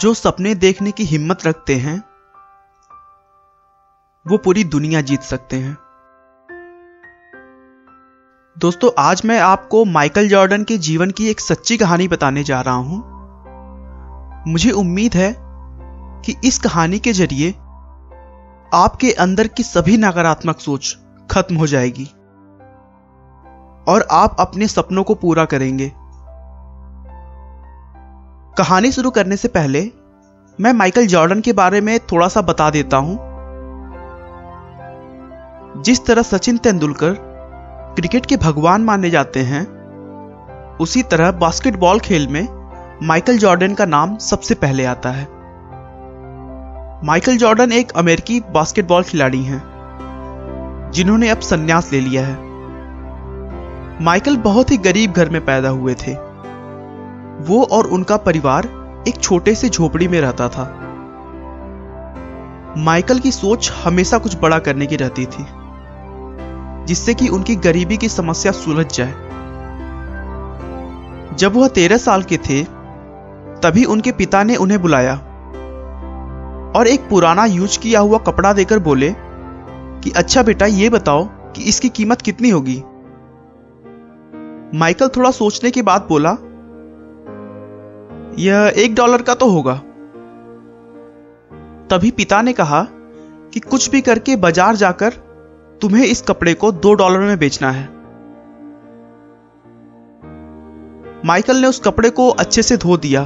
[0.00, 2.02] जो सपने देखने की हिम्मत रखते हैं,
[4.26, 5.76] वो पूरी दुनिया जीत सकते हैं।
[8.58, 12.74] दोस्तों, आज मैं आपको माइकल जॉर्डन के जीवन की एक सच्ची कहानी बताने जा रहा
[12.74, 13.02] हूँ।
[14.48, 15.36] मुझे उम्मीद है
[16.22, 17.50] कि इस कहानी के ज़रिए
[18.74, 20.98] आपके अंदर की सभी नकारात्मक सोच
[21.30, 22.04] खत्म हो जाएगी
[23.92, 25.92] और आप अपने सपनों को पूरा करेंगे।
[28.58, 29.90] कहानी शुरू करने से पहले
[30.60, 33.16] मैं माइकल जॉर्डन के बारे में थोड़ा सा बता देता हूँ।
[35.82, 37.16] जिस तरह सचिन तेंदुलकर
[37.96, 39.66] क्रिकेट के भगवान माने जाते हैं,
[40.76, 42.48] उसी तरह बास्केटबॉल खेल में
[43.02, 45.24] माइकल जॉर्डन का नाम सबसे पहले आता है।
[47.04, 49.62] माइकल जॉर्डन एक अमेरिकी बास्केटबॉल खिलाड़ी हैं,
[50.94, 52.36] जिन्होंने अब संन्यास ले लिया है।
[54.04, 56.33] माइकल बहुत ही गरीब घर में पैदा हुए थे।
[57.40, 58.68] वो और उनका परिवार
[59.08, 60.64] एक छोटे से झोपड़ी में रहता था।
[62.78, 65.46] माइकल की सोच हमेशा कुछ बड़ा करने की रहती थी,
[66.86, 69.12] जिससे कि उनकी गरीबी की समस्या सुलझ जाए।
[71.36, 72.62] जब वह तेरह साल के थे,
[73.62, 75.14] तभी उनके पिता ने उन्हें बुलाया
[76.76, 81.62] और एक पुराना यूज़ किया हुआ कपड़ा देकर बोले कि अच्छा बेटा, ये बताओ कि
[81.62, 82.82] इसकी कीमत कितनी होगी?
[84.78, 86.36] माइकल थोड़ा सोचने के बाद बोला
[88.38, 89.74] यह एक डॉलर का तो होगा।
[91.90, 92.82] तभी पिता ने कहा
[93.52, 95.10] कि कुछ भी करके बाज़ार जाकर
[95.80, 97.84] तुम्हें इस कपड़े को दो डॉलर में बेचना है।
[101.26, 103.22] माइकल ने उस कपड़े को अच्छे से धो दिया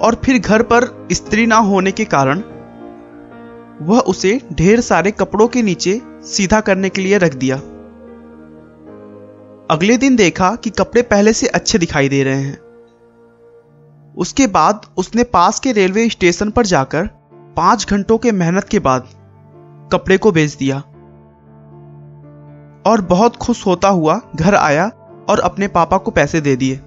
[0.00, 2.42] और फिर घर पर स्त्री ना होने के कारण
[3.80, 7.56] वह उसे ढेर सारे कपड़ों के नीचे सीधा करने के लिए रख दिया।
[9.70, 12.63] अगले दिन देखा कि कपड़े पहले से अच्छे दिखाई दे रहे हैं।
[14.16, 17.06] उसके बाद उसने पास के रेलवे स्टेशन पर जाकर
[17.56, 19.08] पाँच घंटों के मेहनत के बाद
[19.92, 20.78] कपड़े को बेच दिया।
[22.86, 24.86] और बहुत खुश होता हुआ घर आया
[25.28, 26.80] और अपने पापा को पैसे दे दिए।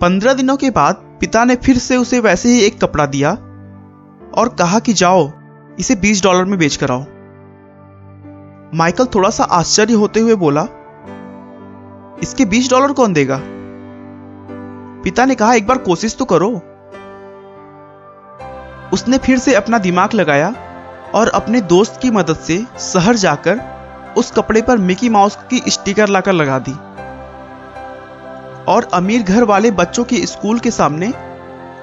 [0.00, 3.30] पंद्रह दिनों के बाद पिता ने फिर से उसे वैसे ही एक कपड़ा दिया
[4.32, 5.30] और कहा कि जाओ,
[5.78, 7.04] इसे बीस डॉलर में बेच कर आओ
[8.74, 10.62] माइकल थोड़ा सा आश्चर्य होते हुए बोला,
[12.22, 13.40] इसके बीस डॉलर कौन देगा?
[15.06, 16.48] पिता ने कहा, एक बार कोशिश तो करो।
[18.92, 20.48] उसने फिर से अपना दिमाग लगाया
[21.14, 23.60] और अपने दोस्त की मदद से शहर जाकर
[24.16, 26.72] उस कपड़े पर मिकी माउस की स्टिकर लाकर लगा दी
[28.72, 31.12] और अमीर घर वाले बच्चों के स्कूल के सामने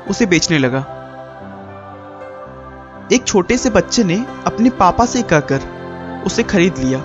[0.10, 0.80] उसे बेचने लगा।
[3.12, 7.00] एक छोटे से बच्चे ने अपने पापा से कहकर उसे खरीद लिया।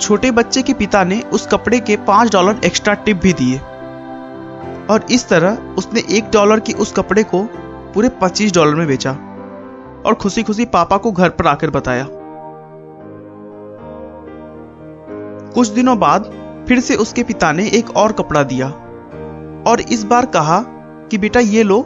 [0.00, 3.60] छोटे बच्चे के पिता ने उस कपड़े के पाँच डॉलर एक्स्ट्रा टिप भी दिए।
[4.90, 7.42] और इस तरह उसने एक डॉलर की उस कपड़े को
[7.94, 9.12] पूरे पच्चीस डॉलर में बेचा
[10.06, 12.06] और खुशी खुशी पापा को घर पर आकर बताया।
[15.54, 16.30] कुछ दिनों बाद
[16.68, 18.68] फिर से उसके पिता ने एक और कपड़ा दिया
[19.66, 20.60] और इस बार कहा
[21.10, 21.84] कि, बेटा, ये लो,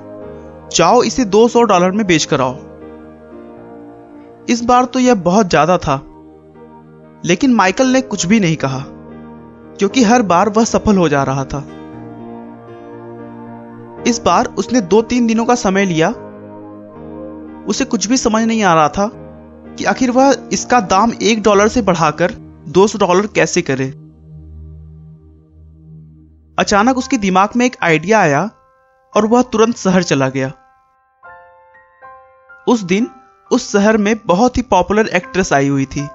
[0.75, 2.57] जाओ इसे 200 डॉलर में बेच कर आओ।
[4.49, 6.01] इस बार तो यह बहुत ज़्यादा था,
[7.25, 8.83] लेकिन माइकल ने कुछ भी नहीं कहा,
[9.79, 11.65] क्योंकि हर बार वह सफल हो जा रहा था।
[14.07, 16.09] इस बार उसने दो तीन दिनों का समय लिया।
[17.69, 19.11] उसे कुछ भी समझ नहीं आ रहा था
[19.77, 22.33] कि आखिर वह इसका दाम एक डॉलर से बढ़ाकर
[22.69, 23.87] दो सौ डॉलर कैसे करे।
[26.59, 28.51] अचानक उसके दिमाग में एक आइडिया आया
[29.17, 30.53] और वह तुरंत शहर चला गया।
[32.69, 33.09] उस दिन
[33.51, 36.09] उस शहर में बहुत ही पॉपुलर एक्ट्रेस आई हुई थी।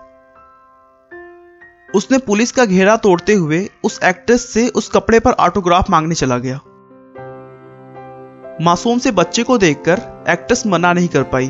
[1.95, 6.37] उसने पुलिस का घेरा तोड़ते हुए उस एक्ट्रेस से उस कपड़े पर ऑटोग्राफ मांगने चला
[6.37, 6.59] गया।
[8.61, 11.47] मासूम से बच्चे को देखकर एक्ट्रेस मना नहीं कर पाई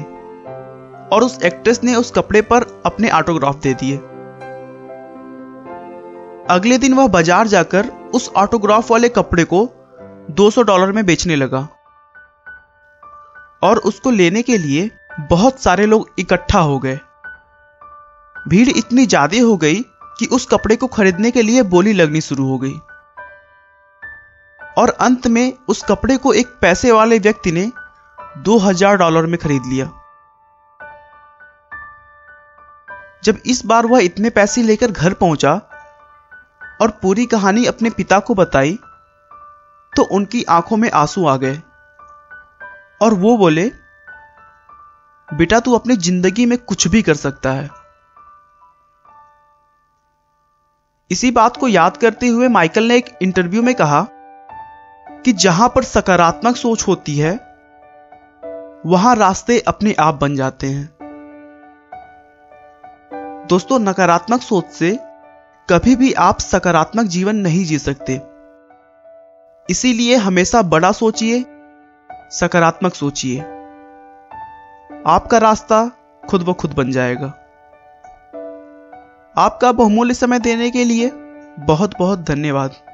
[1.12, 3.97] और उस एक्ट्रेस ने उस कपड़े पर अपने ऑटोग्राफ दे दिए।
[6.50, 9.68] अगले दिन वह बाज़ार जाकर उस ऑटोग्राफ वाले कपड़े को
[10.31, 11.68] 200 डॉलर में बेचने लगा
[13.63, 14.89] और उसको लेने के लिए
[15.30, 17.00] बहुत सारे लोग इकट्ठा हो गए।
[18.50, 19.81] भीड़ इतनी ज़्यादा हो गई
[20.19, 22.75] कि उस कपड़े को खरीदने के लिए बोली लगनी शुरू हो गई।
[24.77, 27.71] और अंत में उस कपड़े को एक पैसे वाले व्यक्ति ने
[28.44, 29.85] 2000 डॉलर में खरीद लिया।
[33.24, 35.53] जब इस बार वह इतने पैसे लेकर घर पहुँचा
[36.81, 38.77] और पूरी कहानी अपने पिता को बताई
[39.94, 41.56] तो उनकी आँखों में आँसू आ गए
[43.01, 43.63] और वो बोले,
[45.29, 47.69] बेटा, तू अपनी ज़िंदगी में कुछ भी कर सकता है।
[51.12, 54.06] इसी बात को याद करते हुए माइकल ने एक इंटरव्यू में कहा
[55.27, 57.31] कि जहाँ पर सकारात्मक सोच होती है,
[58.85, 60.97] वहाँ रास्ते अपने आप बन जाते हैं।
[63.50, 65.00] दोस्तों, नकारात्मक सोच से
[65.69, 68.21] कभी भी आप सकारात्मक जीवन नहीं जी सकते।
[69.69, 71.45] इसीलिए हमेशा बड़ा सोचिए,
[72.12, 73.39] सकारात्मक सोचिए।
[75.07, 75.91] आपका रास्ता
[76.29, 77.27] खुद ब खुद बन जाएगा।
[79.38, 81.12] आपका बहुमूल्य समय देने के लिए
[81.59, 82.87] बहुत बहुत धन्यवाद।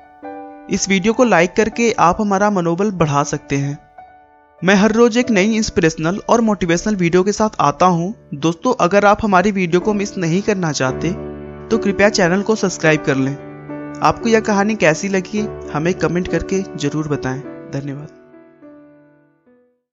[0.69, 3.77] इस वीडियो को लाइक करके आप हमारा मनोबल बढ़ा सकते हैं।
[4.61, 9.05] मैं हर रोज एक नई इंस्पिरेशनल और मोटिवेशनल वीडियो के साथ आता हूँ। दोस्तों, अगर
[9.05, 11.11] आप हमारी वीडियो को मिस नहीं करना चाहते
[11.69, 13.33] तो कृपया चैनल को सब्सक्राइब कर लें।
[14.03, 18.22] आपको यह कहानी कैसी लगी, हमें कमेंट करके ज़रूर बताएँ। धन्यवाद।